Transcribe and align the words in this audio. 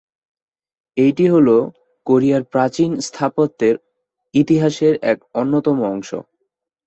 এইটি 0.97 1.25
হল 1.27 1.47
কোরিয়ার 2.07 2.43
প্রাচীন 2.53 2.91
স্থাপত্যের 3.07 3.75
ইতিহাসের 4.33 4.93
এক 5.03 5.17
অন্যতম 5.33 5.77
অংশ। 5.91 6.09